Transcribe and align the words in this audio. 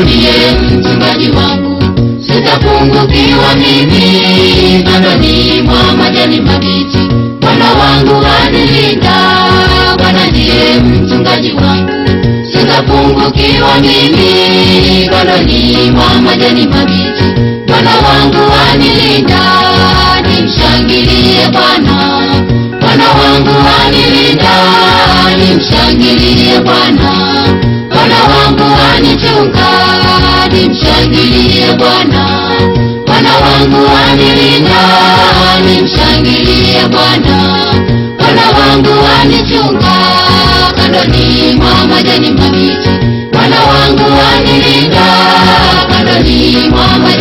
niambie 0.00 0.78
mchungaji 0.78 1.30
wangu, 1.30 1.82
sitapungukiwa 2.26 3.54
mimi 3.54 4.82
kandoni 4.82 5.62
mwa 5.62 5.92
majani 5.98 6.40
mabichi. 6.40 6.98
Bwana 7.40 7.64
wangu 7.72 8.26
anilinda, 8.44 9.12
Bwana 9.98 10.26
ndiye 10.26 10.74
mchungaji 10.80 11.52
wangu, 11.52 11.92
sitapungukiwa 12.52 13.74
mimi 13.80 15.08
kandoni 15.10 15.90
mwa 15.90 16.20
majani 16.20 16.66
mabichi. 16.66 17.24
Bwana 17.66 17.90
wangu 17.90 18.52
anilinda, 18.72 19.40
nimshangilie 20.28 21.48
Bwana. 21.52 22.22
Bwana 22.80 23.04
wangu 23.08 23.54
anilinda, 23.86 24.54
nimshangilie 25.38 26.60
Bwana. 26.60 27.36
Bwana 33.06 33.32
wangu 33.36 33.88
anilinda, 34.10 34.80
nimshangilie 35.66 36.80
Bwana. 36.90 37.38
Bwana 38.18 38.42
wangu 38.58 38.94
anichunga, 39.20 39.94
kandoni 40.76 41.54
mwa 41.56 41.86
majani 41.88 42.30
mabichi. 42.30 42.88
Bwana 43.32 43.56
wangu 43.60 44.04
anilinda, 44.36 45.06
kandoni 45.88 46.56
mwa 46.70 46.86
majani 46.98 47.15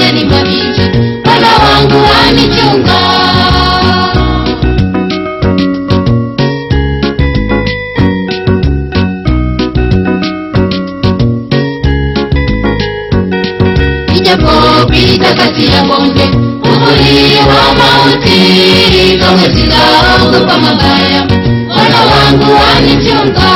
kati 15.56 15.72
ya 15.72 15.84
bonde, 15.84 16.24
uvuli 16.64 17.38
wa 17.48 17.64
mauti, 17.80 19.18
kamwe 19.20 19.48
sitaogopa 19.56 20.58
mabaya. 20.58 21.22
Bwana 21.68 22.00
wangu 22.12 22.52
wanichunga, 22.62 23.50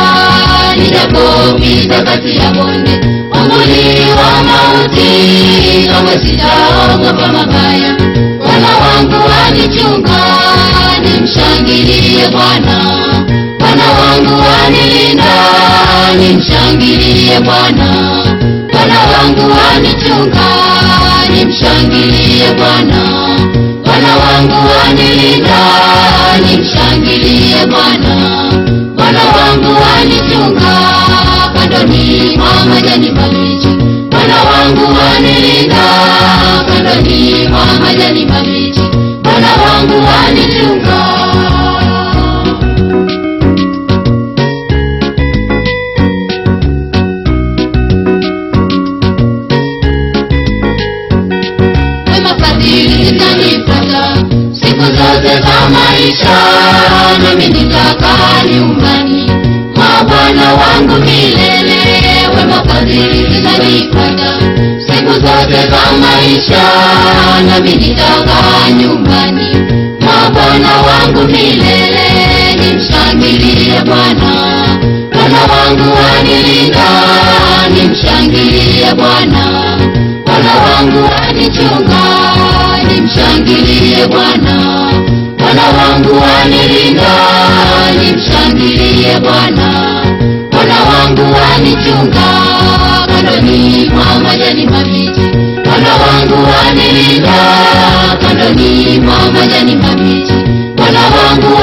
nijapopita 0.78 2.02
kati 2.04 2.38
ya 2.38 2.52
bonde, 2.52 2.92
uvuli 3.32 4.06
wa 4.20 4.44
mauti, 4.44 5.10
kamwe 5.92 6.12
sitaogopa 6.20 7.28
mabaya. 7.28 7.96
Bwana 8.38 8.68
wangu 8.82 9.30
wanichunga, 9.30 10.20
nimshangilie 11.04 12.28
Bwana. 12.32 12.78
Bwana 13.60 13.84
wangu 14.00 14.44
wanilinda, 14.44 15.34
nimshangilie 16.20 17.40
Bwana. 17.40 17.90
Bwana 18.72 18.96
wangu 19.00 19.52
wanichunga, 19.58 20.46
nimshangilie 21.88 22.54
Bwana. 22.58 23.02
Bwana 23.84 24.16
wangu 24.18 24.68
wanilinda, 24.78 25.60
nimshangilie 26.46 27.66
Bwana. 27.70 28.16
Bwana 28.96 29.20
wangu 29.24 29.82
wanichunga, 29.82 30.78
kandoni 31.54 32.38
mwa 32.38 32.66
majani 32.66 33.12
mabichi. 33.12 33.68
Bwana 34.12 34.36
wangu 34.44 34.84
wanilinda, 35.00 35.86
kandoni 36.68 37.48
mwa 37.50 37.66
majani 37.86 38.26
mabichi. 38.26 38.82
Bwana 39.24 39.48
wangu 39.64 39.94
wanichunga. 40.08 40.49
Wema 62.80 62.86
fadhili 62.86 63.90
siku 64.88 65.12
zote 65.14 65.70
za 65.70 65.98
maisha, 66.02 66.64
nami 67.48 67.76
nitakaa 67.76 68.70
nyumbani 68.78 69.56
mwa 70.02 70.30
Bwana 70.34 70.70
wangu 70.82 71.28
milele. 71.28 72.10
Nimshangilie 72.56 73.82
Bwana, 73.86 74.32
Bwana 75.14 75.40
wangu 75.54 75.94
wanilinda, 75.96 76.86
nimshangilie 77.74 78.94
Bwana. 78.96 79.46
Bwana 80.26 80.54
wangu 80.56 81.04
wanichunga, 81.04 82.02
nimshangilie 82.88 84.08
Bwana. 84.08 84.92
Bwana 85.38 85.64
wangu 85.64 86.22
wanilinda, 86.22 87.12
nimshangilie 88.02 89.20
Bwana. 89.20 89.89
Wanichunga, 91.60 92.28
kandoni 93.08 93.90
mwa 93.94 94.20
majani 94.24 94.66
mabichi. 94.66 95.22
Wangu 96.04 96.36
kandoni 98.22 99.00
mwa 99.00 99.32
majani 99.34 99.76
mabichi. 99.76 100.34
Wangu 101.02 101.54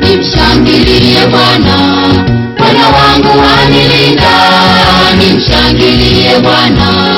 nimshangilie 0.00 1.26
Bwana. 1.30 1.76
Bwana 2.58 2.86
wangu 2.96 3.38
nimshangilie 5.18 6.38
Bwana. 6.42 7.11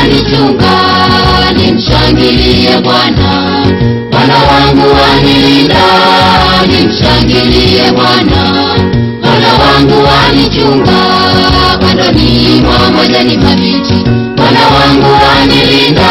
Wanichunga, 0.00 0.72
nimshangilie 1.56 2.78
Bwana. 2.82 3.64
Bwana 4.10 4.34
wangu 4.34 4.88
wanilinda, 5.02 5.82
nimshangilie 6.68 7.92
Bwana. 7.92 8.42
Bwana 9.22 9.48
wangu 9.62 10.04
wanichunga, 10.08 10.98
kandoni 11.80 12.60
mwa 12.60 12.90
majani 12.90 13.36
mabichi. 13.36 14.04
Bwana 14.36 14.60
wangu 14.74 15.10
wanilinda, 15.28 16.08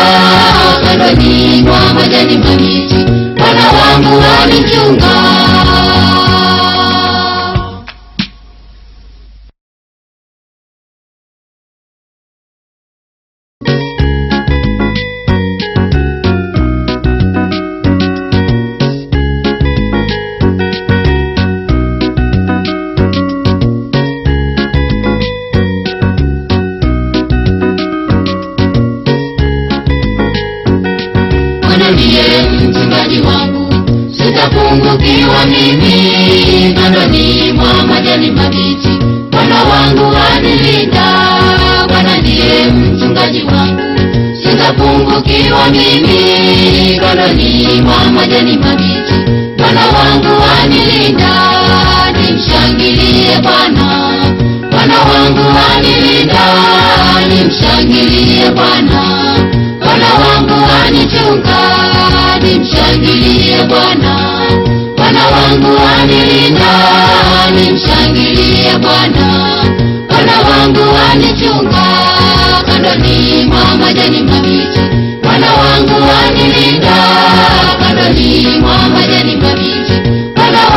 kandoni 0.88 1.62
mwa 1.62 1.94
majani 1.94 2.38
mabichi. 2.38 3.06
Bwana 3.38 3.66
wangu 3.80 4.24
wanichunga. 4.40 5.19
Mchungaji 32.52 33.20
wangu, 33.22 33.74
sitapungukiwa 34.18 35.46
mimi. 35.46 36.74
Kandoni 36.74 37.52
mwa 37.54 37.84
majani 37.84 38.32
mabichi, 38.32 38.90
Bwana 39.32 39.56
wangu 39.64 40.16
wanilinda. 40.16 41.06
Bwana 41.88 42.18
ndiye 42.18 42.66
mchungaji 42.72 43.44
wangu, 43.44 43.82
sitapungukiwa 44.44 45.70
mimi. 45.70 47.00
Kandoni 47.00 47.82
mwa 47.82 48.12
majani 48.12 48.58
mabichi, 48.58 49.14
Bwana 49.58 49.82
wangu 49.82 50.42
wanilinda. 50.42 50.99
Wanichunga, 71.20 71.84
kandoni 72.66 73.46
mwa 73.46 73.76
majani 73.78 74.22
mabichi. 74.22 74.80
Wangu 75.60 76.08
wanilinda, 76.10 76.96
kandoni 77.80 78.48
mwa 78.62 78.78
majani 78.90 79.36
mabichi. 79.36 79.94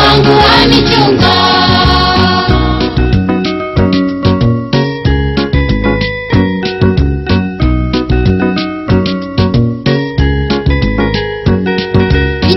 Wangu 0.06 0.30
wanichunga. 0.44 1.32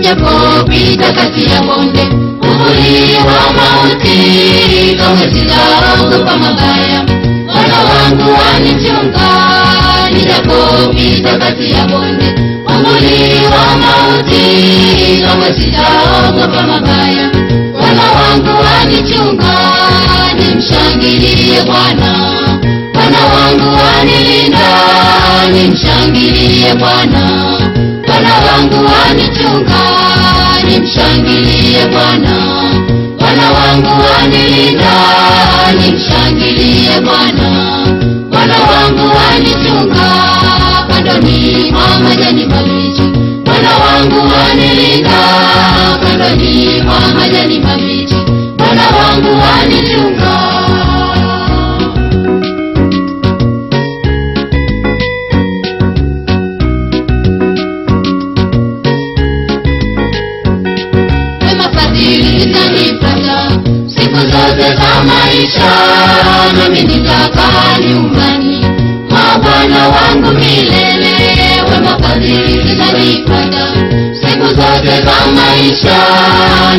Ya 0.02 0.14
bonde, 1.62 2.02
uvuli 2.42 3.16
wa 3.26 3.52
mauti, 3.56 4.96
mabaya. 6.36 7.05
Wangu 8.26 8.38
wanichunga, 8.40 9.28
nijapopita 10.12 11.32
Nijapopita 11.32 11.38
kati 11.38 11.70
ya 11.72 11.86
bonde 11.86 12.34
uvuli 12.66 13.40
wa 13.44 13.76
mauti, 13.76 15.22
kamwe 15.22 15.52
sitaogopa 15.52 16.62
mabaya. 16.62 17.30
Bwana 17.72 18.02
wangu 18.16 18.62
wanichunga, 18.64 19.54
nimshangilie 20.38 21.62
Bwana. 21.62 22.12
Bwana 22.94 23.18
wangu 23.34 23.78
wanilinda, 23.78 24.66
nimshangilie 25.52 26.74
Bwana. 26.74 27.22
Bwana 28.06 28.34
wangu 28.34 28.90
wanichunga, 28.92 29.80
nimshangilie 30.68 31.86
Bwana. 31.92 32.36
Bwana 33.18 33.50
wangu 33.50 34.02
wanilinda, 34.10 34.92
nimshangilie. 35.80 37.00
Bwana 37.00 37.65
wangu 44.66 44.74
wanilinda, 44.74 45.98
kandoni 46.02 46.80
mwa 46.82 47.00
majani 47.14 47.58
mabichi. 47.58 48.14
Bwana 48.56 48.82
wangu 48.96 49.40
wanichunga. 49.42 50.36
wema 61.46 61.68
fadhili 61.74 62.40
zitanipata 62.40 63.50
siku 63.86 64.18
zote 64.18 64.74
za 64.76 65.02
maisha, 65.04 65.70
nami 66.58 66.80
nitakaa 66.82 67.78
nyumbani 67.88 68.64
mwa 69.10 69.38
Bwana 69.42 69.88
wangu 69.88 70.32
milele. 70.38 70.75
Siku 74.86 74.96
zote 74.96 75.02
za 75.02 75.32
maisha, 75.32 75.96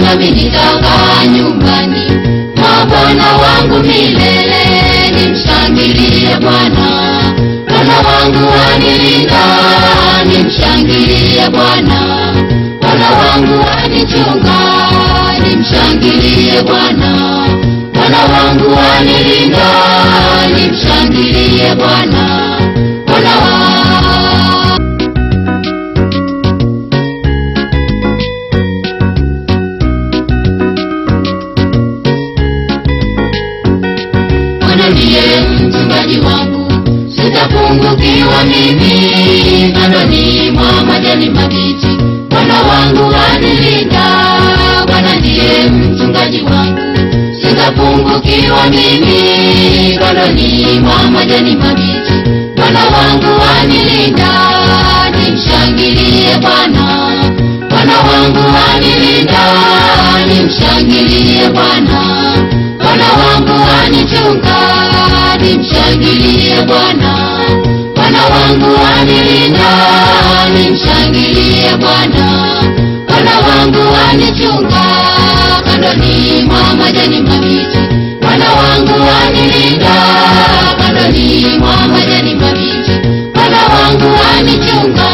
nami 0.03 0.31
nitakaa 0.31 1.25
nyumbani 1.25 2.11
mwa 2.55 2.85
Bwana 2.85 3.25
wangu 3.37 3.79
milele. 3.83 4.63
Nimshangilie 5.15 6.35
Bwana, 6.41 6.87
Bwana 7.67 7.97
wangu 7.97 8.47
wanilinda, 8.47 9.43
nimshangilie 10.25 11.49
Bwana. 11.49 12.33
Bwana 12.81 13.09
wangu 13.09 13.59
wanichunga, 13.59 14.59
nimshangilie 15.43 16.61
Bwana. 16.63 17.13
Bwana 17.93 18.17
wangu 18.19 18.77
wanilinda, 18.77 19.67
nimshangilie. 20.55 21.75
Bwana 21.75 22.26
mimi. 38.57 39.71
Kandoni 39.73 40.51
mwa 40.51 40.83
majani 40.85 41.29
mabichi, 41.29 41.97
Bwana 42.29 42.53
wangu 42.61 43.13
wanilinda. 43.15 44.05
Bwana 44.87 45.15
ndiye 45.15 45.69
mchungaji 45.69 46.41
wangu, 46.41 46.79
sitapungukiwa 47.41 48.69
mimi. 48.69 49.97
Kandoni 49.99 50.79
mwa 50.79 51.03
majani 51.11 51.55
mabichi, 51.55 52.13
Bwana 52.55 52.79
wangu 52.79 53.41
wanilinda. 53.41 54.27
Nimshangilie 55.17 56.37
Bwana, 56.41 57.11
Bwana 57.69 57.93
wangu 57.97 58.39
wanilinda. 58.55 59.43
Nimshangilie 60.27 61.49
Bwana. 61.49 62.01
Bwana 62.77 63.05
wangu 63.13 63.67
wanichunga, 63.69 64.57
nimshangilie. 65.41 66.61
Bwana 66.67 67.36
wangu 74.17 74.23
wanichunga, 74.23 74.81
kandoni 75.65 76.41
mwa 76.43 76.73
majani 76.73 77.21
mabichi. 77.21 77.77
Bwana 78.21 78.45
wangu 78.53 79.07
wanilinda, 79.07 79.93
kandoni 80.77 81.45
mwa 81.59 81.87
majani 81.87 82.35
mabichi. 82.35 82.91
Bwana 83.33 83.57
wangu 83.67 84.19
wanichunga. 84.19 85.07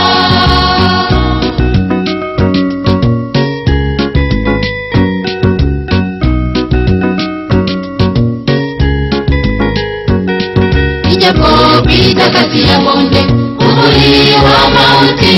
Nijapopita 11.09 12.29
kati 12.29 12.63
ya 12.63 12.77
bonde 12.79 13.19
uvuli 13.59 14.33
wa 14.45 14.69
mauti, 14.75 15.35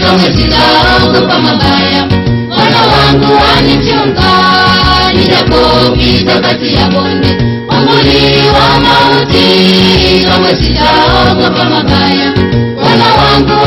kamwe 0.00 0.32
sitaogopa 0.36 1.38
mabaya. 1.38 2.17
Bwana 3.18 3.34
wangu 3.34 3.44
wanichunga. 3.44 4.30
Nijapopita 5.14 6.40
kati 6.40 6.74
ya 6.74 6.84
bonde 6.90 7.28
wa 8.48 8.80
mauti, 8.80 10.24
kamwe 10.28 10.56
sitaogopa 10.56 11.64
mabaya. 11.64 12.32
Bwana 12.74 13.04
wangu 13.18 13.66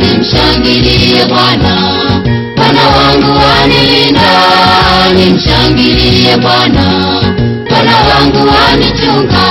nimshangilie 0.00 1.24
Bwana. 1.28 1.74
Bwana 2.56 2.80
wangu 2.96 3.40
anilinda, 3.62 4.30
nimshangilie 5.14 6.36
Bwana. 6.36 6.84
Bwana 7.68 7.96
wangu 7.96 8.50
anichunga, 8.72 9.44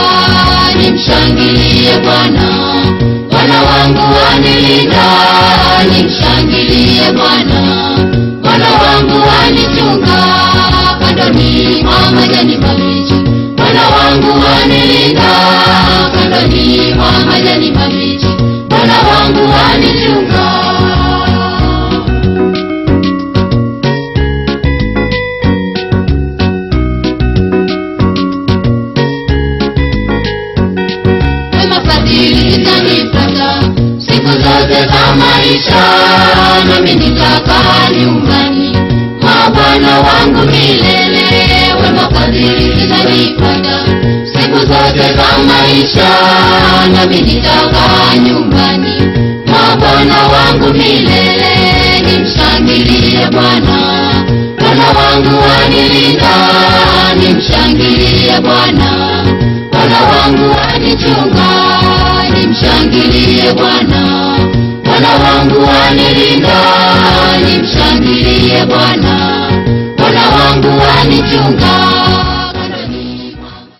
nimshangilie 0.77 1.98
Bwana. 2.03 2.48
Bwana 3.31 3.62
wangu 3.63 4.15
anilinda, 4.34 5.05
nimshangilie. 5.91 7.12
Bwana 7.12 7.56
majani 12.11 12.57
mabichi. 12.57 13.13
Bwana 13.55 13.81
wangu 13.89 14.43
wanilinda, 14.45 15.21
kandoni 16.13 16.93
mwa 16.95 17.11
majani 17.25 17.71
mabichi. 17.71 17.97
Siku 44.33 44.59
zote 44.59 45.13
za 45.13 45.43
maisha, 45.47 46.09
nami 46.93 47.21
nitakaa 47.21 48.15
nyumbani 48.25 48.93
mwa 49.47 49.75
Bwana 49.79 50.15
wangu 50.27 50.74
milele. 50.74 51.53
Nimshangilie 52.05 53.27
Bwana, 53.31 53.77
Bwana 54.59 54.83
wangu 55.00 55.38
wanilinda, 55.50 56.29
nimshangilie 57.15 58.39
Bwana. 58.41 59.24
Bwana 59.71 59.97
wangu 60.01 60.55
wanichunga, 60.57 61.50
nimshangilie 62.39 63.53
Bwana. 63.53 64.03
Bwana 64.83 65.09
wangu 65.09 65.62
wanilinda, 65.69 66.57
nimshangilie 67.45 68.65
Bwana. 68.65 69.17
Bwana 69.97 70.21
wangu 70.21 70.67
wanichunga, 70.81 71.74